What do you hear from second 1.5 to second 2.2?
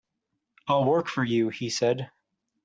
said.